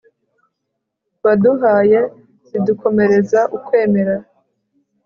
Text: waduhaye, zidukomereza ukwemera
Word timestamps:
waduhaye, 1.23 1.99
zidukomereza 2.49 3.39
ukwemera 3.57 4.15